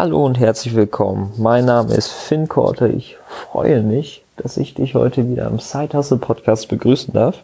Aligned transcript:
Hallo 0.00 0.24
und 0.24 0.38
herzlich 0.38 0.74
willkommen. 0.74 1.30
Mein 1.36 1.66
Name 1.66 1.92
ist 1.92 2.10
Finn 2.10 2.48
Korte. 2.48 2.88
Ich 2.88 3.18
freue 3.28 3.82
mich, 3.82 4.24
dass 4.38 4.56
ich 4.56 4.72
dich 4.72 4.94
heute 4.94 5.28
wieder 5.28 5.46
im 5.46 5.58
Side 5.58 5.92
Hustle 5.92 6.16
Podcast 6.16 6.68
begrüßen 6.68 7.12
darf 7.12 7.42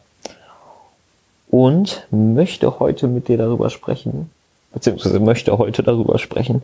und 1.50 2.06
möchte 2.10 2.80
heute 2.80 3.08
mit 3.08 3.28
dir 3.28 3.36
darüber 3.36 3.68
sprechen, 3.68 4.30
beziehungsweise 4.72 5.20
möchte 5.20 5.58
heute 5.58 5.82
darüber 5.82 6.18
sprechen, 6.18 6.62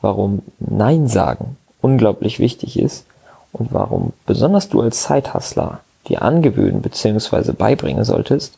warum 0.00 0.40
Nein 0.58 1.06
sagen 1.06 1.58
unglaublich 1.82 2.38
wichtig 2.38 2.78
ist 2.78 3.04
und 3.52 3.74
warum 3.74 4.14
besonders 4.24 4.70
du 4.70 4.80
als 4.80 5.04
Side 5.04 5.34
Hustler 5.34 5.80
dir 6.08 6.22
angewöhnen 6.22 6.80
beziehungsweise 6.80 7.52
beibringen 7.52 8.04
solltest, 8.04 8.54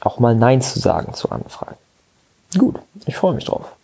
auch 0.00 0.18
mal 0.18 0.34
Nein 0.34 0.62
zu 0.62 0.80
sagen 0.80 1.14
zu 1.14 1.30
Anfragen. 1.30 1.76
Gut, 2.58 2.74
ich 3.06 3.14
freue 3.14 3.34
mich 3.34 3.44
drauf. 3.44 3.75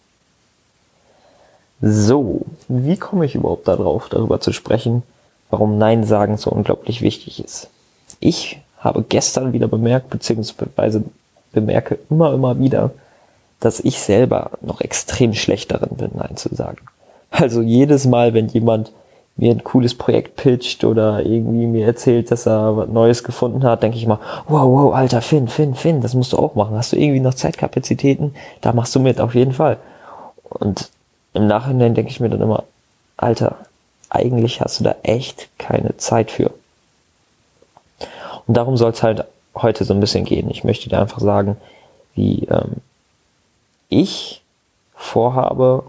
So, 1.85 2.43
wie 2.69 2.97
komme 2.97 3.27
ich 3.27 3.35
überhaupt 3.35 3.67
darauf, 3.67 4.09
darüber 4.09 4.41
zu 4.41 4.53
sprechen, 4.53 5.03
warum 5.51 5.79
Nein 5.79 6.05
sagen 6.05 6.37
so 6.37 6.51
unglaublich 6.51 7.03
wichtig 7.03 7.45
ist? 7.45 7.69
Ich 8.21 8.61
habe 8.79 9.05
gestern 9.09 9.53
wieder 9.53 9.67
bemerkt, 9.67 10.09
beziehungsweise 10.09 11.03
bemerke 11.53 11.99
immer, 12.09 12.33
immer 12.33 12.61
wieder, 12.61 12.93
dass 13.59 13.81
ich 13.81 14.01
selber 14.01 14.53
noch 14.61 14.81
extrem 14.81 15.35
schlecht 15.35 15.73
darin 15.73 15.97
bin, 15.97 16.11
Nein 16.15 16.37
zu 16.37 16.55
sagen. 16.55 16.79
Also 17.31 17.63
jedes 17.63 18.07
Mal, 18.07 18.33
wenn 18.33 18.47
jemand 18.47 18.93
mir 19.37 19.51
ein 19.51 19.65
cooles 19.65 19.97
Projekt 19.97 20.37
pitcht 20.37 20.85
oder 20.85 21.25
irgendwie 21.25 21.67
mir 21.67 21.87
erzählt, 21.87 22.31
dass 22.31 22.47
er 22.47 22.77
was 22.77 22.89
Neues 22.91 23.25
gefunden 23.25 23.65
hat, 23.65 23.83
denke 23.83 23.97
ich 23.97 24.07
mal, 24.07 24.21
wow, 24.47 24.67
wow, 24.67 24.95
alter 24.95 25.23
Finn, 25.23 25.49
Finn, 25.49 25.75
Finn, 25.75 26.01
das 26.01 26.15
musst 26.15 26.33
du 26.33 26.39
auch 26.39 26.55
machen. 26.55 26.77
Hast 26.77 26.93
du 26.93 26.97
irgendwie 26.97 27.21
noch 27.21 27.35
Zeitkapazitäten? 27.35 28.35
Da 28.61 28.73
machst 28.73 28.95
du 28.95 29.01
mit, 29.01 29.21
auf 29.21 29.35
jeden 29.35 29.53
Fall. 29.53 29.79
Und 30.45 30.91
im 31.35 31.47
Nachhinein 31.47 31.95
denke 31.95 32.11
ich 32.11 32.21
mir 32.21 32.29
dann 32.29 32.41
immer, 32.41 32.65
Alter, 33.17 33.57
eigentlich 34.11 34.61
hast 34.61 34.81
du 34.81 34.85
da 34.85 34.97
echt 35.03 35.49
keine 35.59 35.97
Zeit 35.97 36.31
für. 36.31 36.51
Und 38.47 38.57
darum 38.57 38.77
soll 38.77 38.91
es 38.91 39.03
halt 39.03 39.25
heute 39.55 39.85
so 39.85 39.95
ein 39.95 40.01
bisschen 40.01 40.25
gehen. 40.25 40.51
Ich 40.51 40.65
möchte 40.65 40.89
dir 40.89 40.99
einfach 40.99 41.21
sagen, 41.21 41.57
wie 42.15 42.45
ähm, 42.51 42.77
ich 43.89 44.43
vorhabe, 44.95 45.85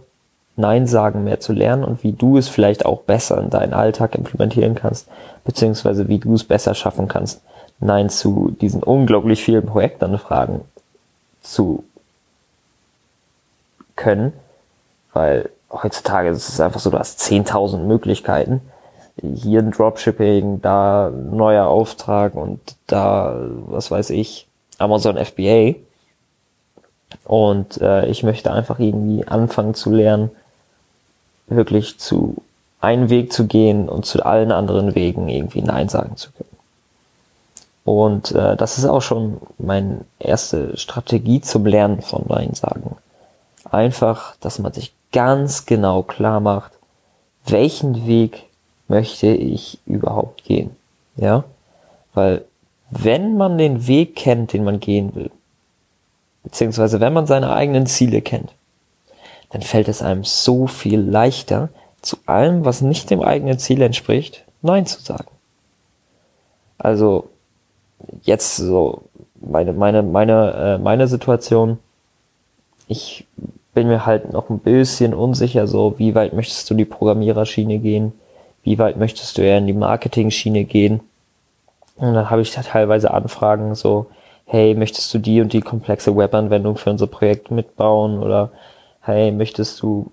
Nein 0.55 0.85
sagen 0.85 1.23
mehr 1.23 1.39
zu 1.39 1.51
lernen 1.51 1.83
und 1.83 2.03
wie 2.03 2.11
du 2.11 2.37
es 2.37 2.47
vielleicht 2.47 2.85
auch 2.85 3.01
besser 3.01 3.39
in 3.39 3.49
deinen 3.49 3.73
Alltag 3.73 4.13
implementieren 4.13 4.75
kannst, 4.75 5.07
beziehungsweise 5.45 6.07
wie 6.07 6.19
du 6.19 6.35
es 6.35 6.43
besser 6.43 6.75
schaffen 6.75 7.07
kannst, 7.07 7.41
Nein 7.79 8.09
zu 8.09 8.55
diesen 8.61 8.83
unglaublich 8.83 9.43
vielen 9.43 9.65
Projektanfragen 9.65 10.61
zu 11.41 11.83
können, 13.95 14.31
weil 15.13 15.49
heutzutage 15.71 16.29
ist 16.29 16.49
es 16.49 16.59
einfach 16.59 16.79
so, 16.79 16.89
du 16.89 16.99
hast 16.99 17.21
10.000 17.21 17.77
Möglichkeiten. 17.77 18.61
Hier 19.21 19.59
ein 19.59 19.71
Dropshipping, 19.71 20.61
da 20.61 21.07
ein 21.07 21.35
neuer 21.35 21.67
Auftrag 21.67 22.33
und 22.35 22.59
da, 22.87 23.39
was 23.67 23.91
weiß 23.91 24.09
ich, 24.09 24.47
Amazon 24.79 25.23
FBA. 25.23 25.75
Und 27.25 27.79
äh, 27.79 28.07
ich 28.07 28.23
möchte 28.23 28.51
einfach 28.51 28.79
irgendwie 28.79 29.25
anfangen 29.27 29.75
zu 29.75 29.91
lernen, 29.91 30.31
wirklich 31.47 31.99
zu 31.99 32.37
einen 32.81 33.09
Weg 33.09 33.31
zu 33.31 33.45
gehen 33.45 33.87
und 33.87 34.05
zu 34.05 34.25
allen 34.25 34.51
anderen 34.51 34.95
Wegen 34.95 35.29
irgendwie 35.29 35.61
Nein 35.61 35.89
sagen 35.89 36.17
zu 36.17 36.31
können. 36.31 36.49
Und 37.85 38.31
äh, 38.31 38.57
das 38.57 38.77
ist 38.77 38.85
auch 38.85 39.01
schon 39.01 39.37
meine 39.57 40.01
erste 40.19 40.75
Strategie 40.77 41.39
zum 41.41 41.65
Lernen 41.65 42.01
von 42.01 42.25
Nein 42.27 42.53
sagen 42.53 42.97
einfach, 43.73 44.35
dass 44.39 44.59
man 44.59 44.73
sich 44.73 44.93
ganz 45.13 45.65
genau 45.65 46.03
klar 46.03 46.41
macht, 46.41 46.73
welchen 47.45 48.05
Weg 48.05 48.43
möchte 48.87 49.27
ich 49.27 49.79
überhaupt 49.85 50.43
gehen. 50.43 50.75
Ja? 51.15 51.45
Weil 52.13 52.43
wenn 52.89 53.37
man 53.37 53.57
den 53.57 53.87
Weg 53.87 54.15
kennt, 54.15 54.53
den 54.53 54.63
man 54.63 54.79
gehen 54.79 55.15
will, 55.15 55.31
beziehungsweise 56.43 56.99
wenn 56.99 57.13
man 57.13 57.25
seine 57.25 57.53
eigenen 57.53 57.85
Ziele 57.85 58.21
kennt, 58.21 58.51
dann 59.49 59.61
fällt 59.61 59.87
es 59.87 60.01
einem 60.01 60.23
so 60.23 60.67
viel 60.67 60.99
leichter, 60.99 61.69
zu 62.01 62.17
allem, 62.25 62.65
was 62.65 62.81
nicht 62.81 63.09
dem 63.09 63.21
eigenen 63.21 63.59
Ziel 63.59 63.81
entspricht, 63.81 64.43
Nein 64.61 64.85
zu 64.85 65.01
sagen. 65.01 65.29
Also 66.77 67.29
jetzt 68.23 68.57
so 68.57 69.03
meine 69.39 69.73
meine 69.73 70.03
meine 70.03 70.53
äh, 70.53 70.77
meine 70.77 71.07
Situation. 71.07 71.79
Ich 72.87 73.25
bin 73.73 73.87
mir 73.87 74.05
halt 74.05 74.31
noch 74.33 74.49
ein 74.49 74.59
bisschen 74.59 75.13
unsicher, 75.13 75.67
so 75.67 75.95
wie 75.97 76.15
weit 76.15 76.33
möchtest 76.33 76.69
du 76.69 76.75
die 76.75 76.85
Programmiererschiene 76.85 77.79
gehen, 77.79 78.13
wie 78.63 78.79
weit 78.79 78.97
möchtest 78.97 79.37
du 79.37 79.41
eher 79.41 79.57
in 79.57 79.67
die 79.67 79.73
Marketing-Schiene 79.73 80.63
gehen. 80.63 81.01
Und 81.95 82.13
dann 82.13 82.29
habe 82.29 82.41
ich 82.41 82.51
da 82.51 82.61
teilweise 82.61 83.11
Anfragen 83.11 83.75
so, 83.75 84.07
hey, 84.45 84.75
möchtest 84.75 85.13
du 85.13 85.19
die 85.19 85.41
und 85.41 85.53
die 85.53 85.61
komplexe 85.61 86.15
Webanwendung 86.15 86.77
für 86.77 86.89
unser 86.89 87.07
Projekt 87.07 87.51
mitbauen 87.51 88.19
oder 88.21 88.51
hey, 89.01 89.31
möchtest 89.31 89.81
du 89.81 90.11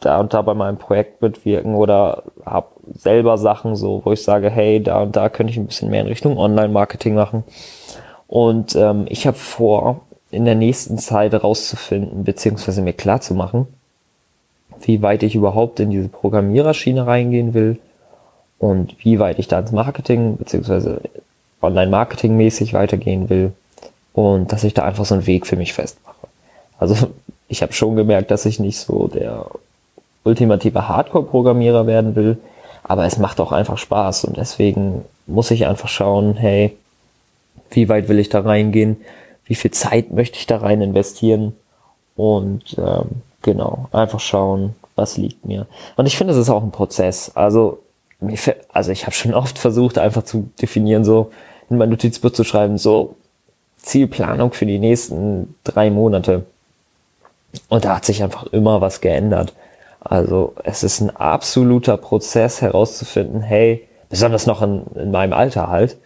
da 0.00 0.20
und 0.20 0.34
da 0.34 0.42
bei 0.42 0.54
meinem 0.54 0.76
Projekt 0.76 1.22
mitwirken 1.22 1.74
oder 1.74 2.24
hab 2.44 2.72
selber 2.92 3.38
Sachen 3.38 3.76
so, 3.76 4.02
wo 4.04 4.12
ich 4.12 4.22
sage, 4.22 4.50
hey, 4.50 4.82
da 4.82 5.02
und 5.02 5.16
da 5.16 5.28
könnte 5.28 5.50
ich 5.52 5.56
ein 5.56 5.66
bisschen 5.66 5.90
mehr 5.90 6.02
in 6.02 6.08
Richtung 6.08 6.36
Online-Marketing 6.36 7.14
machen. 7.14 7.44
Und 8.26 8.76
ähm, 8.76 9.06
ich 9.08 9.26
habe 9.26 9.36
vor, 9.36 10.00
in 10.34 10.44
der 10.44 10.54
nächsten 10.54 10.98
Zeit 10.98 11.34
rauszufinden, 11.34 12.24
beziehungsweise 12.24 12.82
mir 12.82 12.92
klar 12.92 13.20
zu 13.20 13.34
machen, 13.34 13.66
wie 14.82 15.02
weit 15.02 15.22
ich 15.22 15.34
überhaupt 15.34 15.80
in 15.80 15.90
diese 15.90 16.08
Programmiererschiene 16.08 17.06
reingehen 17.06 17.54
will 17.54 17.78
und 18.58 18.96
wie 19.04 19.18
weit 19.18 19.38
ich 19.38 19.48
da 19.48 19.60
ins 19.60 19.72
Marketing, 19.72 20.36
beziehungsweise 20.36 21.00
Online-Marketing 21.62 22.36
mäßig 22.36 22.74
weitergehen 22.74 23.30
will 23.30 23.52
und 24.12 24.52
dass 24.52 24.64
ich 24.64 24.74
da 24.74 24.84
einfach 24.84 25.04
so 25.04 25.14
einen 25.14 25.26
Weg 25.26 25.46
für 25.46 25.56
mich 25.56 25.72
festmache. 25.72 26.26
Also 26.78 27.08
ich 27.48 27.62
habe 27.62 27.72
schon 27.72 27.96
gemerkt, 27.96 28.30
dass 28.30 28.46
ich 28.46 28.60
nicht 28.60 28.78
so 28.78 29.08
der 29.08 29.46
ultimative 30.24 30.88
Hardcore-Programmierer 30.88 31.86
werden 31.86 32.16
will, 32.16 32.38
aber 32.82 33.06
es 33.06 33.18
macht 33.18 33.40
auch 33.40 33.52
einfach 33.52 33.78
Spaß 33.78 34.24
und 34.24 34.36
deswegen 34.36 35.04
muss 35.26 35.50
ich 35.50 35.66
einfach 35.66 35.88
schauen, 35.88 36.34
hey, 36.34 36.76
wie 37.70 37.88
weit 37.88 38.08
will 38.08 38.18
ich 38.18 38.28
da 38.28 38.40
reingehen? 38.40 38.98
Wie 39.46 39.54
viel 39.54 39.70
Zeit 39.70 40.12
möchte 40.12 40.38
ich 40.38 40.46
da 40.46 40.58
rein 40.58 40.80
investieren 40.80 41.54
und 42.16 42.76
ähm, 42.78 43.22
genau, 43.42 43.88
einfach 43.92 44.20
schauen, 44.20 44.74
was 44.96 45.16
liegt 45.16 45.44
mir. 45.44 45.66
Und 45.96 46.06
ich 46.06 46.16
finde, 46.16 46.32
es 46.32 46.38
ist 46.38 46.50
auch 46.50 46.62
ein 46.62 46.70
Prozess. 46.70 47.32
Also, 47.34 47.80
mir, 48.20 48.38
also 48.72 48.92
ich 48.92 49.04
habe 49.04 49.14
schon 49.14 49.34
oft 49.34 49.58
versucht, 49.58 49.98
einfach 49.98 50.22
zu 50.22 50.50
definieren, 50.60 51.04
so 51.04 51.30
in 51.70 51.78
mein 51.78 51.90
Notizbuch 51.90 52.30
zu 52.30 52.44
schreiben, 52.44 52.78
so 52.78 53.16
Zielplanung 53.78 54.52
für 54.52 54.66
die 54.66 54.78
nächsten 54.78 55.54
drei 55.64 55.90
Monate. 55.90 56.44
Und 57.68 57.84
da 57.84 57.96
hat 57.96 58.04
sich 58.04 58.22
einfach 58.22 58.44
immer 58.46 58.80
was 58.80 59.00
geändert. 59.00 59.52
Also 60.00 60.54
es 60.64 60.82
ist 60.82 61.00
ein 61.00 61.14
absoluter 61.16 61.96
Prozess 61.96 62.60
herauszufinden, 62.60 63.40
hey, 63.40 63.86
besonders 64.10 64.46
noch 64.46 64.60
in, 64.62 64.82
in 64.94 65.10
meinem 65.10 65.32
Alter 65.32 65.68
halt, 65.68 65.96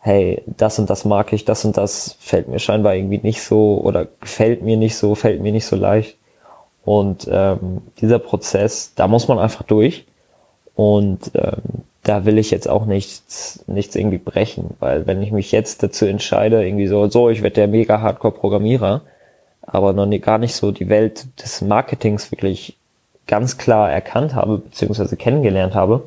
hey, 0.00 0.42
das 0.46 0.78
und 0.78 0.88
das 0.88 1.04
mag 1.04 1.32
ich, 1.32 1.44
das 1.44 1.64
und 1.64 1.76
das 1.76 2.16
fällt 2.20 2.48
mir 2.48 2.58
scheinbar 2.58 2.94
irgendwie 2.94 3.18
nicht 3.18 3.42
so 3.42 3.80
oder 3.82 4.06
gefällt 4.20 4.62
mir 4.62 4.76
nicht 4.76 4.96
so, 4.96 5.14
fällt 5.14 5.42
mir 5.42 5.52
nicht 5.52 5.66
so 5.66 5.76
leicht. 5.76 6.16
Und 6.84 7.28
ähm, 7.30 7.82
dieser 8.00 8.20
Prozess, 8.20 8.92
da 8.94 9.08
muss 9.08 9.26
man 9.26 9.40
einfach 9.40 9.64
durch. 9.64 10.06
Und 10.76 11.32
ähm, 11.34 11.84
da 12.04 12.24
will 12.24 12.38
ich 12.38 12.52
jetzt 12.52 12.68
auch 12.68 12.86
nichts, 12.86 13.64
nichts 13.66 13.96
irgendwie 13.96 14.18
brechen, 14.18 14.76
weil 14.78 15.06
wenn 15.08 15.20
ich 15.22 15.32
mich 15.32 15.50
jetzt 15.50 15.82
dazu 15.82 16.06
entscheide, 16.06 16.64
irgendwie 16.64 16.86
so, 16.86 17.08
so, 17.08 17.28
ich 17.30 17.42
werde 17.42 17.54
der 17.54 17.68
mega 17.68 18.00
Hardcore-Programmierer, 18.00 19.00
aber 19.62 19.92
noch 19.92 20.06
nie, 20.06 20.20
gar 20.20 20.38
nicht 20.38 20.54
so 20.54 20.70
die 20.70 20.88
Welt 20.88 21.26
des 21.42 21.62
Marketings 21.62 22.30
wirklich 22.30 22.76
ganz 23.26 23.58
klar 23.58 23.90
erkannt 23.90 24.36
habe, 24.36 24.58
beziehungsweise 24.58 25.16
kennengelernt 25.16 25.74
habe, 25.74 26.04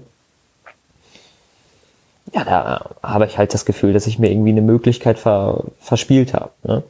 ja, 2.33 2.43
da 2.43 2.89
habe 3.01 3.25
ich 3.25 3.37
halt 3.37 3.53
das 3.53 3.65
Gefühl, 3.65 3.93
dass 3.93 4.07
ich 4.07 4.19
mir 4.19 4.31
irgendwie 4.31 4.51
eine 4.51 4.61
Möglichkeit 4.61 5.19
ver, 5.19 5.63
verspielt 5.79 6.33
habe. 6.33 6.51
Ne? 6.63 6.83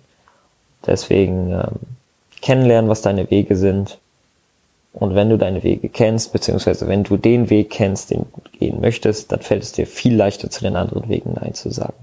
Deswegen 0.85 1.51
ähm, 1.51 1.79
kennenlernen, 2.41 2.89
was 2.89 3.01
deine 3.01 3.29
Wege 3.29 3.55
sind. 3.55 3.97
Und 4.93 5.15
wenn 5.15 5.29
du 5.29 5.37
deine 5.37 5.63
Wege 5.63 5.87
kennst, 5.87 6.33
beziehungsweise 6.33 6.87
wenn 6.87 7.03
du 7.03 7.15
den 7.15 7.49
Weg 7.49 7.69
kennst, 7.69 8.09
den 8.11 8.25
du 8.33 8.57
gehen 8.57 8.81
möchtest, 8.81 9.31
dann 9.31 9.41
fällt 9.41 9.63
es 9.63 9.71
dir 9.71 9.85
viel 9.85 10.15
leichter, 10.15 10.49
zu 10.49 10.61
den 10.61 10.75
anderen 10.75 11.07
Wegen 11.09 11.33
Nein 11.33 11.53
zu 11.53 11.69
sagen. 11.69 11.93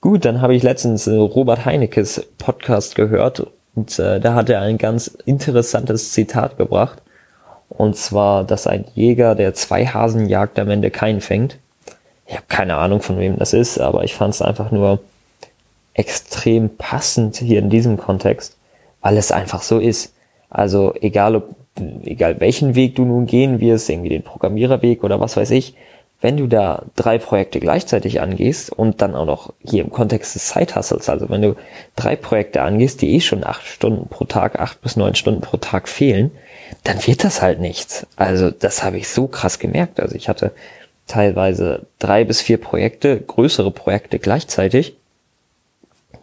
Gut, 0.00 0.24
dann 0.24 0.40
habe 0.40 0.54
ich 0.54 0.62
letztens 0.62 1.06
äh, 1.06 1.14
Robert 1.14 1.64
Heinekes 1.64 2.26
Podcast 2.38 2.94
gehört 2.94 3.46
und 3.74 3.98
äh, 3.98 4.20
da 4.20 4.34
hat 4.34 4.48
er 4.48 4.60
ein 4.60 4.78
ganz 4.78 5.08
interessantes 5.26 6.12
Zitat 6.12 6.56
gebracht. 6.56 7.02
Und 7.68 7.96
zwar, 7.96 8.44
dass 8.44 8.66
ein 8.66 8.84
Jäger, 8.94 9.34
der 9.34 9.54
zwei 9.54 9.86
Hasen 9.86 10.28
jagt, 10.28 10.58
am 10.58 10.70
Ende 10.70 10.90
keinen 10.90 11.20
fängt. 11.20 11.58
Ich 12.26 12.34
habe 12.34 12.46
keine 12.48 12.76
Ahnung, 12.76 13.00
von 13.00 13.18
wem 13.18 13.38
das 13.38 13.52
ist, 13.52 13.78
aber 13.78 14.04
ich 14.04 14.14
fand 14.14 14.34
es 14.34 14.42
einfach 14.42 14.70
nur 14.70 15.00
extrem 15.94 16.76
passend 16.76 17.36
hier 17.36 17.58
in 17.58 17.70
diesem 17.70 17.96
Kontext, 17.96 18.56
weil 19.00 19.16
es 19.16 19.32
einfach 19.32 19.62
so 19.62 19.78
ist. 19.78 20.14
Also 20.50 20.94
egal 21.00 21.36
ob, 21.36 21.56
egal 22.04 22.40
welchen 22.40 22.74
Weg 22.74 22.94
du 22.96 23.04
nun 23.04 23.26
gehen 23.26 23.60
wirst, 23.60 23.90
irgendwie 23.90 24.10
den 24.10 24.22
Programmiererweg 24.22 25.04
oder 25.04 25.20
was 25.20 25.36
weiß 25.36 25.50
ich, 25.50 25.74
wenn 26.20 26.36
du 26.36 26.48
da 26.48 26.82
drei 26.96 27.18
Projekte 27.18 27.60
gleichzeitig 27.60 28.20
angehst 28.20 28.72
und 28.72 29.02
dann 29.02 29.14
auch 29.14 29.26
noch 29.26 29.52
hier 29.64 29.84
im 29.84 29.90
Kontext 29.90 30.34
des 30.34 30.48
Side-Hustles, 30.48 31.08
also 31.08 31.28
wenn 31.28 31.42
du 31.42 31.56
drei 31.94 32.16
Projekte 32.16 32.62
angehst, 32.62 33.02
die 33.02 33.14
eh 33.14 33.20
schon 33.20 33.44
acht 33.44 33.64
Stunden 33.66 34.08
pro 34.08 34.24
Tag, 34.24 34.58
acht 34.58 34.80
bis 34.80 34.96
neun 34.96 35.14
Stunden 35.14 35.40
pro 35.40 35.58
Tag 35.58 35.88
fehlen, 35.88 36.32
dann 36.84 37.04
wird 37.06 37.24
das 37.24 37.42
halt 37.42 37.60
nichts. 37.60 38.06
Also 38.16 38.50
das 38.50 38.82
habe 38.82 38.98
ich 38.98 39.08
so 39.08 39.26
krass 39.26 39.58
gemerkt. 39.58 40.00
Also 40.00 40.14
ich 40.14 40.28
hatte 40.28 40.52
teilweise 41.06 41.86
drei 41.98 42.24
bis 42.24 42.40
vier 42.40 42.58
Projekte, 42.58 43.20
größere 43.20 43.70
Projekte 43.70 44.18
gleichzeitig, 44.18 44.96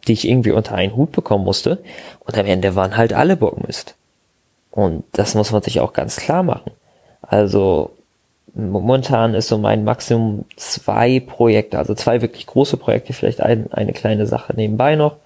die 0.07 0.13
ich 0.13 0.27
irgendwie 0.27 0.51
unter 0.51 0.75
einen 0.75 0.95
Hut 0.95 1.11
bekommen 1.11 1.43
musste. 1.43 1.79
Und 2.19 2.37
am 2.37 2.45
Ende 2.45 2.75
waren 2.75 2.95
halt 2.95 3.13
alle 3.13 3.35
Bockmist. 3.35 3.95
Und 4.71 5.03
das 5.13 5.35
muss 5.35 5.51
man 5.51 5.61
sich 5.61 5.79
auch 5.79 5.93
ganz 5.93 6.17
klar 6.17 6.43
machen. 6.43 6.71
Also 7.21 7.91
momentan 8.53 9.33
ist 9.33 9.47
so 9.47 9.57
mein 9.57 9.83
Maximum 9.83 10.45
zwei 10.55 11.19
Projekte, 11.19 11.77
also 11.77 11.93
zwei 11.95 12.21
wirklich 12.21 12.45
große 12.45 12.77
Projekte, 12.77 13.13
vielleicht 13.13 13.41
ein, 13.41 13.71
eine 13.71 13.93
kleine 13.93 14.27
Sache 14.27 14.53
nebenbei 14.55 14.95
noch. 14.95 15.17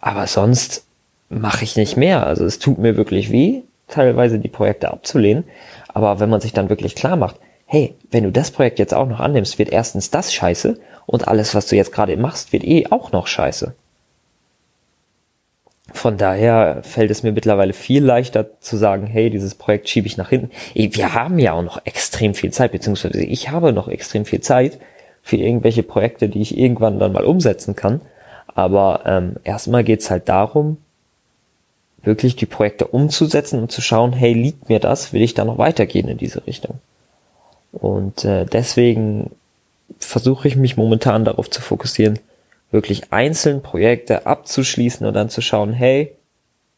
Aber 0.00 0.26
sonst 0.26 0.84
mache 1.28 1.64
ich 1.64 1.76
nicht 1.76 1.96
mehr. 1.96 2.26
Also 2.26 2.44
es 2.44 2.58
tut 2.58 2.78
mir 2.78 2.96
wirklich 2.96 3.30
weh, 3.30 3.62
teilweise 3.88 4.38
die 4.38 4.48
Projekte 4.48 4.90
abzulehnen. 4.90 5.44
Aber 5.88 6.20
wenn 6.20 6.30
man 6.30 6.40
sich 6.40 6.52
dann 6.52 6.68
wirklich 6.68 6.94
klar 6.94 7.16
macht, 7.16 7.36
hey, 7.66 7.94
wenn 8.10 8.24
du 8.24 8.32
das 8.32 8.50
Projekt 8.50 8.78
jetzt 8.78 8.94
auch 8.94 9.08
noch 9.08 9.20
annimmst, 9.20 9.58
wird 9.58 9.70
erstens 9.70 10.10
das 10.10 10.32
scheiße 10.32 10.78
und 11.06 11.28
alles, 11.28 11.54
was 11.54 11.66
du 11.66 11.76
jetzt 11.76 11.92
gerade 11.92 12.16
machst, 12.16 12.52
wird 12.52 12.64
eh 12.64 12.86
auch 12.90 13.12
noch 13.12 13.26
scheiße. 13.26 13.74
Von 15.92 16.16
daher 16.16 16.82
fällt 16.82 17.10
es 17.10 17.22
mir 17.22 17.32
mittlerweile 17.32 17.72
viel 17.72 18.02
leichter 18.02 18.58
zu 18.60 18.76
sagen, 18.76 19.06
hey, 19.06 19.30
dieses 19.30 19.54
Projekt 19.54 19.88
schiebe 19.88 20.06
ich 20.06 20.16
nach 20.16 20.30
hinten. 20.30 20.50
Wir 20.74 21.14
haben 21.14 21.38
ja 21.38 21.52
auch 21.52 21.62
noch 21.62 21.84
extrem 21.84 22.34
viel 22.34 22.52
Zeit, 22.52 22.72
beziehungsweise 22.72 23.22
ich 23.22 23.50
habe 23.50 23.72
noch 23.72 23.88
extrem 23.88 24.24
viel 24.24 24.40
Zeit 24.40 24.80
für 25.22 25.36
irgendwelche 25.36 25.82
Projekte, 25.82 26.28
die 26.28 26.42
ich 26.42 26.58
irgendwann 26.58 26.98
dann 26.98 27.12
mal 27.12 27.24
umsetzen 27.24 27.76
kann. 27.76 28.00
Aber 28.48 29.02
ähm, 29.06 29.36
erstmal 29.44 29.84
geht's 29.84 30.10
halt 30.10 30.28
darum, 30.28 30.78
wirklich 32.04 32.36
die 32.36 32.46
Projekte 32.46 32.86
umzusetzen 32.86 33.60
und 33.60 33.72
zu 33.72 33.80
schauen, 33.80 34.12
hey, 34.12 34.32
liegt 34.32 34.68
mir 34.68 34.80
das? 34.80 35.12
Will 35.12 35.22
ich 35.22 35.34
da 35.34 35.44
noch 35.44 35.58
weitergehen 35.58 36.08
in 36.08 36.18
diese 36.18 36.46
Richtung? 36.46 36.78
Und 37.72 38.24
äh, 38.24 38.44
deswegen 38.44 39.30
versuche 39.98 40.48
ich 40.48 40.56
mich 40.56 40.76
momentan 40.76 41.24
darauf 41.24 41.50
zu 41.50 41.60
fokussieren, 41.60 42.18
wirklich 42.70 43.12
einzeln 43.12 43.62
Projekte 43.62 44.26
abzuschließen 44.26 45.06
und 45.06 45.14
dann 45.14 45.30
zu 45.30 45.40
schauen, 45.40 45.72
hey, 45.72 46.12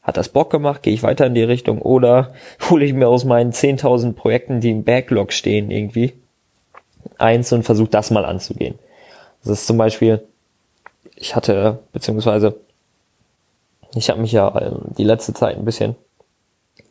hat 0.03 0.17
das 0.17 0.29
Bock 0.29 0.51
gemacht, 0.51 0.83
gehe 0.83 0.95
ich 0.95 1.03
weiter 1.03 1.27
in 1.27 1.35
die 1.35 1.43
Richtung 1.43 1.83
oder 1.83 2.33
hole 2.71 2.85
ich 2.85 2.93
mir 2.93 3.09
aus 3.09 3.25
meinen 3.25 3.53
10.000 3.53 4.13
Projekten, 4.13 4.61
die 4.61 4.71
im 4.71 4.85
Backlog 4.85 5.33
stehen, 5.33 5.71
irgendwie 5.71 6.13
eins 7.19 7.53
und 7.53 7.63
versuche 7.63 7.91
das 7.91 8.11
mal 8.11 8.25
anzugehen. 8.25 8.79
Das 9.43 9.61
ist 9.61 9.67
zum 9.67 9.79
Beispiel, 9.79 10.23
ich 11.15 11.35
hatte, 11.35 11.79
beziehungsweise 11.93 12.57
ich 13.97 14.11
habe 14.11 14.21
mich 14.21 14.33
ja 14.33 14.61
ähm, 14.61 14.83
die 14.97 15.05
letzte 15.05 15.35
Zeit 15.35 15.57
ein 15.57 15.65
bisschen 15.65 15.97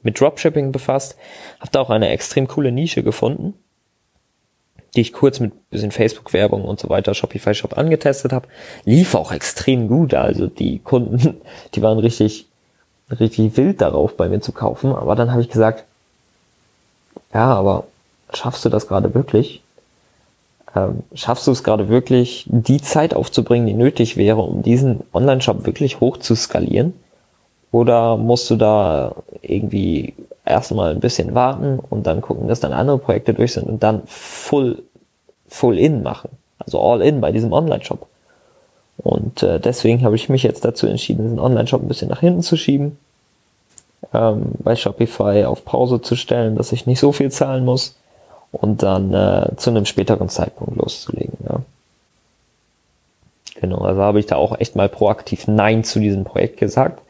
mit 0.04 0.19
Dropshipping 0.19 0.72
befasst, 0.72 1.16
habe 1.60 1.72
da 1.72 1.81
auch 1.81 1.90
eine 1.90 2.10
extrem 2.10 2.48
coole 2.48 2.72
Nische 2.72 3.04
gefunden 3.04 3.56
die 4.96 5.02
ich 5.02 5.13
kurz 5.13 5.40
mit 5.40 5.69
bisschen 5.69 5.92
Facebook-Werbung 5.92 6.63
und 6.63 6.80
so 6.80 6.90
weiter, 6.90 7.13
Shopify-Shop 7.13 7.78
angetestet 7.78 8.31
habe, 8.31 8.48
lief 8.86 9.16
auch 9.16 9.31
extrem 9.31 9.88
gut. 9.88 10.13
Also 10.13 10.48
die 10.48 10.80
Kunden, 10.80 11.42
die 11.75 11.81
waren 11.81 12.00
richtig, 12.00 12.48
richtig 13.12 13.58
wild 13.58 13.81
darauf, 13.81 14.16
bei 14.16 14.30
mir 14.30 14.42
zu 14.42 14.51
kaufen. 14.51 14.94
Aber 14.94 15.16
dann 15.16 15.31
habe 15.31 15.42
ich 15.42 15.50
gesagt, 15.50 15.84
ja, 17.34 17.54
aber 17.54 17.86
schaffst 18.34 18.63
du 18.63 18.69
das 18.69 18.88
gerade 18.88 19.13
wirklich? 19.13 19.62
Ähm, 20.75 21.04
schaffst 21.13 21.48
du 21.48 21.51
es 21.51 21.63
gerade 21.63 21.88
wirklich, 21.88 22.45
die 22.50 22.81
Zeit 22.81 23.13
aufzubringen, 23.13 23.68
die 23.68 23.74
nötig 23.74 24.18
wäre, 24.18 24.42
um 24.42 24.62
diesen 24.62 25.01
Online-Shop 25.13 25.66
wirklich 25.66 26.01
hoch 26.01 26.18
zu 26.18 26.36
skalieren? 26.36 26.94
Oder 27.72 28.18
musst 28.18 28.50
du 28.50 28.56
da 28.56 29.16
irgendwie 29.42 30.13
erstmal 30.45 30.92
ein 30.92 31.00
bisschen 31.00 31.33
warten 31.33 31.80
und 31.89 32.07
dann 32.07 32.22
gucken, 32.22 32.48
dass 32.48 32.60
dann 32.60 32.74
andere 32.74 32.98
Projekte 32.98 33.33
durch 33.33 33.54
sind 33.54 33.68
und 33.68 33.83
dann 33.83 34.04
full, 34.06 34.83
full 35.48 35.77
in 35.80 36.04
machen. 36.04 36.30
Also 36.60 36.81
all 36.81 37.01
in 37.01 37.22
bei 37.22 37.31
diesem 37.31 37.54
Online-Shop. 37.54 38.07
Und 38.98 39.44
äh, 39.44 39.60
deswegen 39.60 40.04
habe 40.04 40.16
ich 40.16 40.30
mich 40.30 40.44
jetzt 40.44 40.63
dazu 40.66 40.88
entschieden, 40.88 41.24
diesen 41.24 41.39
Online-Shop 41.39 41.81
ein 41.81 41.88
bisschen 41.88 42.10
nach 42.10 42.22
hinten 42.22 42.42
zu 42.42 42.57
schieben, 42.57 42.98
ähm, 44.13 44.51
bei 44.60 44.75
Shopify 44.75 45.45
auf 45.45 45.66
Pause 45.66 46.01
zu 46.01 46.16
stellen, 46.16 46.56
dass 46.56 46.72
ich 46.72 46.86
nicht 46.86 47.00
so 47.00 47.12
viel 47.12 47.31
zahlen 47.31 47.66
muss 47.66 47.95
und 48.56 48.84
dann 48.84 49.13
äh, 49.13 49.56
zu 49.57 49.69
einem 49.69 49.86
späteren 49.86 50.30
Zeitpunkt 50.30 50.78
loszulegen. 50.78 51.38
Ja. 51.48 51.62
Genau, 53.62 53.80
also 53.80 54.02
habe 54.02 54.19
ich 54.19 54.25
da 54.25 54.36
auch 54.36 54.60
echt 54.60 54.75
mal 54.75 54.90
proaktiv 54.90 55.48
Nein 55.48 55.84
zu 55.84 56.00
diesem 56.00 56.24
Projekt 56.24 56.57
gesagt 56.57 57.02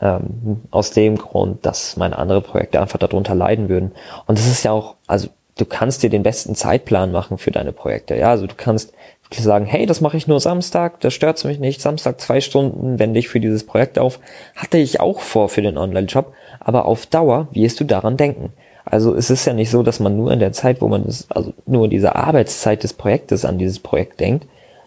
ähm, 0.00 0.62
aus 0.70 0.90
dem 0.90 1.16
Grund, 1.16 1.64
dass 1.66 1.96
meine 1.96 2.18
anderen 2.18 2.42
Projekte 2.42 2.80
einfach 2.80 2.98
darunter 2.98 3.34
leiden 3.34 3.68
würden. 3.68 3.92
Und 4.26 4.38
das 4.38 4.46
ist 4.46 4.64
ja 4.64 4.72
auch, 4.72 4.94
also 5.06 5.28
du 5.56 5.64
kannst 5.64 6.02
dir 6.02 6.10
den 6.10 6.22
besten 6.22 6.54
Zeitplan 6.54 7.12
machen 7.12 7.38
für 7.38 7.50
deine 7.50 7.72
Projekte. 7.72 8.16
Ja, 8.16 8.30
also 8.30 8.46
du 8.46 8.54
kannst 8.56 8.92
wirklich 9.24 9.44
sagen, 9.44 9.66
hey, 9.66 9.86
das 9.86 10.00
mache 10.00 10.16
ich 10.16 10.26
nur 10.26 10.40
Samstag, 10.40 11.00
das 11.00 11.14
stört 11.14 11.42
mich 11.44 11.58
nicht. 11.58 11.80
Samstag 11.80 12.20
zwei 12.20 12.40
Stunden 12.40 12.98
wende 12.98 13.18
ich 13.18 13.28
für 13.28 13.40
dieses 13.40 13.64
Projekt 13.64 13.98
auf. 13.98 14.18
Hatte 14.56 14.78
ich 14.78 15.00
auch 15.00 15.20
vor 15.20 15.48
für 15.48 15.62
den 15.62 15.78
Online-Job, 15.78 16.32
aber 16.58 16.86
auf 16.86 17.06
Dauer 17.06 17.48
wirst 17.52 17.80
du 17.80 17.84
daran 17.84 18.16
denken. 18.16 18.52
Also 18.84 19.14
es 19.14 19.30
ist 19.30 19.44
ja 19.44 19.52
nicht 19.52 19.70
so, 19.70 19.82
dass 19.82 20.00
man 20.00 20.16
nur 20.16 20.32
in 20.32 20.40
der 20.40 20.52
Zeit, 20.52 20.80
wo 20.80 20.88
man 20.88 21.04
das, 21.04 21.30
also 21.30 21.52
nur 21.66 21.84
in 21.84 21.90
dieser 21.90 22.16
Arbeitszeit 22.16 22.82
des 22.82 22.92
Projektes 22.92 23.44
an 23.44 23.58
dieses 23.58 23.78
Projekt 23.78 24.20
denkt, 24.20 24.46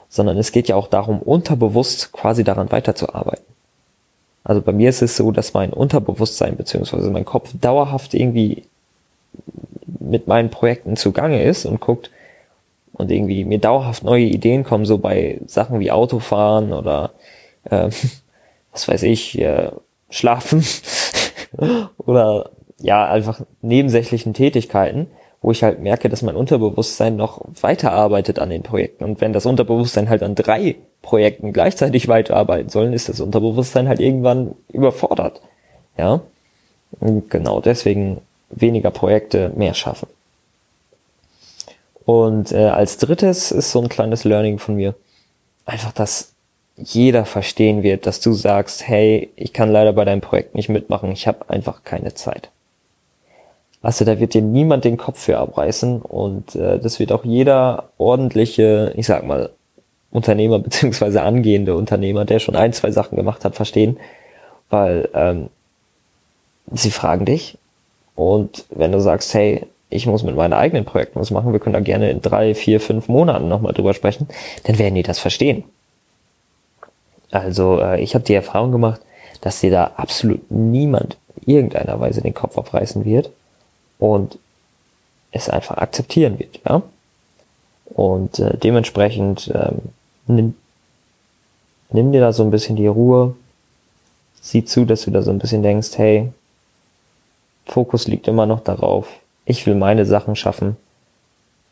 sondern 0.10 0.38
es 0.38 0.52
geht 0.52 0.68
ja 0.68 0.76
auch 0.76 0.88
darum, 0.88 1.22
unterbewusst 1.22 2.12
quasi 2.12 2.44
daran 2.44 2.72
weiterzuarbeiten. 2.72 3.46
Also 4.44 4.62
bei 4.62 4.74
mir 4.74 4.90
ist 4.90 5.02
es 5.02 5.16
so, 5.16 5.32
dass 5.32 5.54
mein 5.54 5.72
Unterbewusstsein 5.72 6.58
beziehungsweise 6.58 7.10
mein 7.10 7.26
Kopf 7.26 7.52
dauerhaft 7.60 8.14
irgendwie 8.14 8.64
mit 10.00 10.28
meinen 10.28 10.50
Projekten 10.50 10.98
zugange 10.98 11.42
ist 11.44 11.66
und 11.66 11.80
guckt 11.80 12.12
und 12.94 13.10
irgendwie 13.10 13.46
mir 13.46 13.60
dauerhaft 13.60 14.04
neue 14.04 14.26
Ideen 14.26 14.64
kommen, 14.64 14.86
so 14.86 14.98
bei 14.98 15.40
Sachen 15.48 15.80
wie 15.80 15.92
Autofahren 15.92 16.74
oder 16.74 17.12
äh, 17.64 17.90
was 18.72 18.88
weiß 18.88 19.04
ich, 19.04 19.40
äh, 19.40 19.72
Schlafen 20.10 20.64
oder 21.98 22.52
ja, 22.84 23.10
einfach 23.10 23.42
nebensächlichen 23.62 24.34
Tätigkeiten, 24.34 25.08
wo 25.42 25.52
ich 25.52 25.64
halt 25.64 25.80
merke, 25.80 26.10
dass 26.10 26.22
mein 26.22 26.36
Unterbewusstsein 26.36 27.16
noch 27.16 27.42
weiterarbeitet 27.62 28.40
an 28.40 28.50
den 28.50 28.62
Projekten. 28.62 29.06
Und 29.06 29.22
wenn 29.22 29.32
das 29.32 29.46
Unterbewusstsein 29.46 30.10
halt 30.10 30.22
an 30.22 30.36
drei 30.36 30.76
Projekten 31.02 31.54
gleichzeitig 31.54 32.10
weiterarbeiten 32.10 32.70
sollen, 32.70 32.92
ist 32.94 33.08
das 33.08 33.22
Unterbewusstsein 33.22 33.88
halt 33.88 34.02
irgendwann 34.02 34.56
überfordert. 34.72 35.42
Ja. 35.98 36.22
Und 37.00 37.30
genau 37.30 37.62
deswegen 37.62 38.20
weniger 38.50 38.92
Projekte, 38.92 39.52
mehr 39.56 39.74
schaffen. 39.74 40.10
Und 42.06 42.52
äh, 42.52 42.68
als 42.68 42.98
drittes 42.98 43.52
ist 43.52 43.72
so 43.72 43.82
ein 43.82 43.88
kleines 43.88 44.26
Learning 44.26 44.60
von 44.60 44.76
mir, 44.76 44.94
einfach, 45.66 45.94
dass 45.94 46.34
jeder 46.76 47.24
verstehen 47.24 47.82
wird, 47.82 48.08
dass 48.08 48.20
du 48.20 48.34
sagst, 48.34 48.88
hey, 48.88 49.30
ich 49.38 49.54
kann 49.54 49.72
leider 49.72 49.94
bei 49.94 50.04
deinem 50.04 50.22
Projekt 50.22 50.54
nicht 50.54 50.68
mitmachen, 50.68 51.14
ich 51.14 51.28
habe 51.28 51.50
einfach 51.50 51.86
keine 51.86 52.14
Zeit. 52.14 52.50
Also 53.84 54.06
da 54.06 54.18
wird 54.18 54.34
dir 54.34 54.42
niemand 54.42 54.86
den 54.86 54.96
Kopf 54.96 55.20
für 55.20 55.38
abreißen 55.38 56.02
und 56.02 56.56
äh, 56.56 56.80
das 56.80 57.00
wird 57.00 57.12
auch 57.12 57.26
jeder 57.26 57.90
ordentliche, 57.98 58.94
ich 58.96 59.06
sag 59.06 59.28
mal, 59.28 59.50
Unternehmer 60.10 60.60
beziehungsweise 60.60 61.22
angehende 61.22 61.76
Unternehmer, 61.76 62.24
der 62.24 62.40
schon 62.40 62.56
ein, 62.56 62.72
zwei 62.72 62.92
Sachen 62.92 63.18
gemacht 63.18 63.44
hat, 63.44 63.56
verstehen, 63.56 64.00
weil 64.70 65.10
ähm, 65.14 65.50
sie 66.72 66.92
fragen 66.92 67.26
dich 67.26 67.58
und 68.16 68.66
wenn 68.70 68.94
du 68.94 69.02
sagst, 69.02 69.34
hey, 69.34 69.66
ich 69.90 70.08
muss 70.08 70.24
mit 70.24 70.38
meinen 70.38 70.54
eigenen 70.54 70.86
Projekten 70.86 71.20
was 71.20 71.30
machen, 71.30 71.52
wir 71.52 71.60
können 71.60 71.74
da 71.74 71.82
gerne 71.82 72.10
in 72.10 72.22
drei, 72.22 72.56
vier, 72.56 72.80
fünf 72.80 73.10
Monaten 73.10 73.50
nochmal 73.50 73.74
drüber 73.74 73.94
sprechen, 73.94 74.30
dann 74.64 74.80
werden 74.80 74.96
die 74.96 75.04
das 75.04 75.20
verstehen. 75.20 75.66
Also 77.32 77.82
äh, 77.82 78.02
ich 78.02 78.16
habe 78.16 78.24
die 78.24 78.34
Erfahrung 78.34 78.72
gemacht, 78.72 79.02
dass 79.42 79.60
dir 79.60 79.72
da 79.72 79.92
absolut 79.98 80.50
niemand 80.50 81.18
irgendeiner 81.46 82.00
Weise 82.00 82.22
den 82.22 82.34
Kopf 82.34 82.58
abreißen 82.58 83.04
wird 83.04 83.30
und 84.00 84.38
es 85.32 85.50
einfach 85.50 85.78
akzeptieren 85.78 86.40
wird, 86.40 86.60
ja. 86.68 86.82
Und 87.86 88.40
äh, 88.40 88.58
dementsprechend 88.58 89.52
ähm, 89.54 89.82
nimm, 90.28 90.56
nimm 91.90 92.12
dir 92.12 92.22
da 92.22 92.34
so 92.34 92.44
ein 92.44 92.52
bisschen 92.52 92.76
die 92.76 92.88
Ruhe, 92.88 93.36
sieh 94.42 94.66
zu, 94.66 94.86
dass 94.86 95.04
du 95.04 95.12
da 95.12 95.22
so 95.22 95.32
ein 95.32 95.40
bisschen 95.40 95.64
denkst, 95.64 95.98
hey, 95.98 96.32
Fokus 97.66 98.08
liegt 98.08 98.28
immer 98.28 98.46
noch 98.46 98.62
darauf, 98.62 99.08
ich 99.46 99.66
will 99.66 99.76
meine 99.76 100.06
Sachen 100.06 100.36
schaffen. 100.36 100.78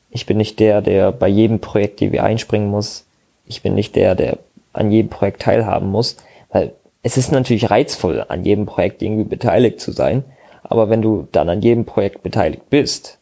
Ich 0.10 0.26
bin 0.26 0.38
nicht 0.38 0.60
der, 0.60 0.82
der 0.82 1.12
bei 1.12 1.28
jedem 1.28 1.60
Projekt, 1.60 2.02
die 2.02 2.12
wir 2.12 2.24
einspringen 2.24 2.70
muss. 2.70 3.06
Ich 3.46 3.62
bin 3.62 3.76
nicht 3.76 3.96
der, 3.96 4.16
der 4.16 4.38
an 4.74 4.92
jedem 4.92 5.10
Projekt 5.10 5.42
teilhaben 5.42 5.90
muss, 5.90 6.18
weil 6.52 6.74
es 7.04 7.18
ist 7.18 7.32
natürlich 7.32 7.70
reizvoll, 7.70 8.26
an 8.28 8.46
jedem 8.46 8.66
Projekt 8.66 9.02
irgendwie 9.02 9.24
beteiligt 9.24 9.80
zu 9.80 9.92
sein, 9.92 10.24
aber 10.72 10.90
wenn 10.90 11.02
du 11.02 11.28
dann 11.34 11.50
an 11.50 11.62
jedem 11.62 11.84
Projekt 11.84 12.24
beteiligt 12.24 12.70
bist, 12.70 13.18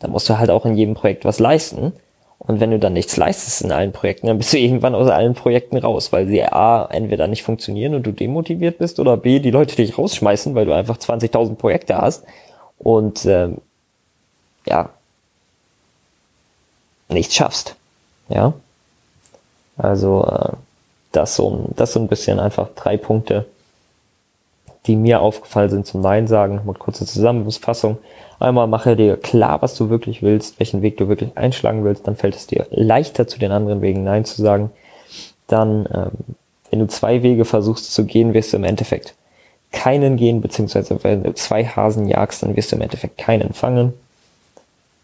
dann 0.00 0.10
musst 0.10 0.28
du 0.28 0.38
halt 0.38 0.50
auch 0.50 0.66
in 0.66 0.76
jedem 0.76 0.94
Projekt 0.94 1.24
was 1.24 1.38
leisten. 1.38 1.92
Und 2.40 2.58
wenn 2.58 2.72
du 2.72 2.80
dann 2.80 2.94
nichts 2.94 3.16
leistest 3.16 3.62
in 3.62 3.70
allen 3.70 3.92
Projekten, 3.92 4.26
dann 4.26 4.38
bist 4.38 4.52
du 4.52 4.58
irgendwann 4.58 4.96
aus 4.96 5.08
allen 5.08 5.34
Projekten 5.34 5.76
raus, 5.78 6.12
weil 6.12 6.26
sie 6.26 6.42
A, 6.42 6.86
entweder 6.90 7.28
nicht 7.28 7.44
funktionieren 7.44 7.94
und 7.94 8.04
du 8.04 8.10
demotiviert 8.10 8.78
bist 8.78 8.98
oder 8.98 9.16
B, 9.16 9.38
die 9.38 9.52
Leute 9.52 9.76
dich 9.76 9.96
rausschmeißen, 9.96 10.56
weil 10.56 10.66
du 10.66 10.72
einfach 10.72 10.96
20.000 10.96 11.54
Projekte 11.54 11.96
hast 11.96 12.24
und 12.78 13.24
ähm, 13.24 13.58
ja, 14.66 14.90
nichts 17.08 17.36
schaffst. 17.36 17.76
Ja, 18.28 18.52
also 19.76 20.24
äh, 20.24 20.56
das 21.12 21.36
so, 21.36 21.70
das 21.76 21.92
so 21.92 22.00
ein 22.00 22.08
bisschen 22.08 22.40
einfach 22.40 22.68
drei 22.74 22.96
Punkte, 22.96 23.46
die 24.88 24.96
mir 24.96 25.20
aufgefallen 25.20 25.70
sind 25.70 25.86
zum 25.86 26.00
Nein 26.00 26.26
sagen. 26.26 26.56
Nochmal 26.56 26.74
kurze 26.74 27.06
Zusammenfassung. 27.06 27.98
Einmal 28.40 28.66
mache 28.66 28.96
dir 28.96 29.16
klar, 29.16 29.62
was 29.62 29.74
du 29.74 29.90
wirklich 29.90 30.22
willst, 30.22 30.58
welchen 30.58 30.82
Weg 30.82 30.96
du 30.96 31.08
wirklich 31.08 31.36
einschlagen 31.36 31.84
willst, 31.84 32.06
dann 32.06 32.16
fällt 32.16 32.34
es 32.34 32.46
dir 32.46 32.66
leichter 32.70 33.28
zu 33.28 33.38
den 33.38 33.52
anderen 33.52 33.82
Wegen 33.82 34.04
Nein 34.04 34.24
zu 34.24 34.40
sagen. 34.40 34.70
Dann, 35.46 35.86
ähm, 35.92 36.36
wenn 36.70 36.78
du 36.80 36.88
zwei 36.88 37.22
Wege 37.22 37.44
versuchst 37.44 37.92
zu 37.92 38.04
gehen, 38.04 38.34
wirst 38.34 38.52
du 38.52 38.56
im 38.56 38.64
Endeffekt 38.64 39.14
keinen 39.70 40.16
gehen, 40.16 40.40
beziehungsweise 40.40 40.98
wenn 41.02 41.22
du 41.22 41.34
zwei 41.34 41.64
Hasen 41.64 42.08
jagst, 42.08 42.42
dann 42.42 42.56
wirst 42.56 42.72
du 42.72 42.76
im 42.76 42.82
Endeffekt 42.82 43.18
keinen 43.18 43.52
fangen. 43.52 43.92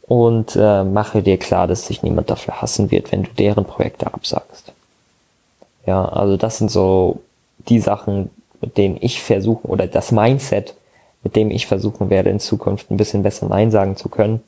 Und 0.07 0.55
äh, 0.57 0.85
mache 0.85 1.23
dir 1.23 1.39
klar, 1.39 1.67
dass 1.67 1.87
sich 1.87 2.03
niemand 2.03 2.31
dafür 2.31 2.61
hassen 2.61 2.91
wird, 2.91 3.11
wenn 3.11 3.23
du 3.23 3.31
deren 3.39 3.65
Projekte 3.65 4.13
absagst. 4.13 4.73
Ja, 5.87 6.05
also 6.07 6.37
das 6.37 6.59
sind 6.59 6.71
so 6.71 7.21
die 7.69 7.81
Sachen, 7.81 8.31
mit 8.65 8.79
denen 8.79 8.97
ich 8.99 9.23
versuche, 9.23 9.67
oder 9.69 9.87
das 9.87 10.11
Mindset, 10.11 10.75
mit 11.23 11.37
dem 11.37 11.51
ich 11.51 11.67
versuchen 11.67 12.09
werde, 12.09 12.31
in 12.31 12.41
Zukunft 12.41 12.91
ein 12.91 12.97
bisschen 12.97 13.23
besser 13.23 13.47
Nein 13.47 13.71
sagen 13.71 13.97
zu 13.97 14.09
können. 14.09 14.43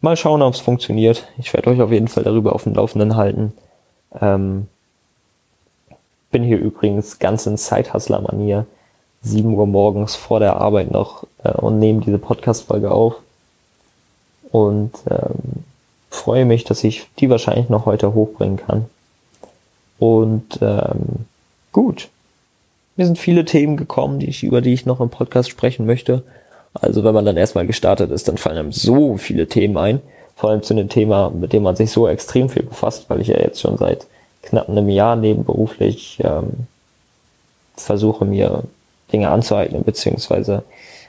Mal 0.00 0.16
schauen, 0.16 0.42
ob 0.42 0.54
es 0.54 0.60
funktioniert. 0.60 1.28
Ich 1.38 1.52
werde 1.52 1.70
euch 1.70 1.80
auf 1.80 1.92
jeden 1.92 2.08
Fall 2.08 2.24
darüber 2.24 2.54
auf 2.54 2.64
dem 2.64 2.74
Laufenden 2.74 3.14
halten. 3.16 3.52
Ähm, 4.20 4.66
bin 6.32 6.42
hier 6.42 6.58
übrigens 6.58 7.18
ganz 7.18 7.46
in 7.46 7.56
Zeithustler-Manier. 7.56 8.66
7 9.22 9.52
Uhr 9.52 9.66
morgens 9.66 10.16
vor 10.16 10.40
der 10.40 10.56
Arbeit 10.56 10.90
noch 10.90 11.24
äh, 11.44 11.52
und 11.52 11.78
nehme 11.78 12.00
diese 12.00 12.18
Podcast-Folge 12.18 12.90
auf. 12.90 13.16
Und 14.50 14.92
ähm, 15.08 15.64
freue 16.08 16.46
mich, 16.46 16.64
dass 16.64 16.82
ich 16.82 17.06
die 17.18 17.30
wahrscheinlich 17.30 17.68
noch 17.68 17.86
heute 17.86 18.14
hochbringen 18.14 18.56
kann. 18.56 18.86
Und 19.98 20.58
ähm, 20.62 21.26
gut. 21.72 22.08
Mir 23.00 23.06
sind 23.06 23.18
viele 23.18 23.46
Themen 23.46 23.78
gekommen, 23.78 24.18
die 24.18 24.28
ich, 24.28 24.42
über 24.42 24.60
die 24.60 24.74
ich 24.74 24.84
noch 24.84 25.00
im 25.00 25.08
Podcast 25.08 25.48
sprechen 25.48 25.86
möchte. 25.86 26.22
Also 26.74 27.02
wenn 27.02 27.14
man 27.14 27.24
dann 27.24 27.38
erstmal 27.38 27.66
gestartet 27.66 28.10
ist, 28.10 28.28
dann 28.28 28.36
fallen 28.36 28.58
einem 28.58 28.72
so 28.72 29.16
viele 29.16 29.48
Themen 29.48 29.78
ein. 29.78 30.02
Vor 30.36 30.50
allem 30.50 30.62
zu 30.62 30.74
einem 30.74 30.90
Thema, 30.90 31.30
mit 31.30 31.54
dem 31.54 31.62
man 31.62 31.76
sich 31.76 31.92
so 31.92 32.06
extrem 32.06 32.50
viel 32.50 32.62
befasst, 32.62 33.08
weil 33.08 33.22
ich 33.22 33.28
ja 33.28 33.38
jetzt 33.38 33.58
schon 33.58 33.78
seit 33.78 34.06
knapp 34.42 34.68
einem 34.68 34.90
Jahr 34.90 35.16
nebenberuflich 35.16 36.18
ähm, 36.22 36.66
versuche 37.74 38.26
mir 38.26 38.64
Dinge 39.10 39.30
anzueignen 39.30 39.82
bzw. 39.82 40.58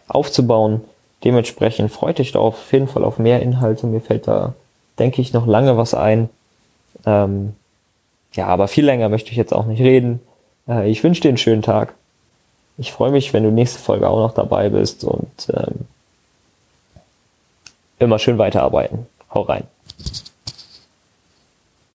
aufzubauen. 0.08 0.80
Dementsprechend 1.26 1.92
freut 1.92 2.20
dich 2.20 2.32
da 2.32 2.40
auf 2.40 2.72
jeden 2.72 2.88
Fall 2.88 3.04
auf 3.04 3.20
mehr 3.20 3.42
Inhalte. 3.42 3.86
Mir 3.86 4.00
fällt 4.00 4.30
da, 4.30 4.54
denke 4.98 5.22
ich, 5.22 5.34
noch 5.34 5.46
lange 5.46 5.76
was 5.76 5.94
ein. 5.94 6.30
Ähm, 7.06 7.52
ja, 8.32 8.48
aber 8.48 8.70
viel 8.70 8.86
länger 8.86 9.10
möchte 9.10 9.32
ich 9.32 9.36
jetzt 9.36 9.54
auch 9.54 9.66
nicht 9.66 9.82
reden. 9.82 10.22
Äh, 10.68 10.90
ich 10.90 11.04
wünsche 11.04 11.22
dir 11.22 11.30
einen 11.30 11.38
schönen 11.38 11.62
Tag. 11.62 11.94
Ich 12.78 12.92
freue 12.92 13.12
mich, 13.12 13.34
wenn 13.34 13.44
du 13.44 13.52
nächste 13.52 13.80
Folge 13.80 14.10
auch 14.10 14.20
noch 14.20 14.34
dabei 14.34 14.70
bist 14.70 15.04
und 15.04 15.50
ähm, 15.54 15.88
immer 18.00 18.18
schön 18.18 18.38
weiterarbeiten. 18.38 19.06
Hau 19.34 19.42
rein. 19.42 19.64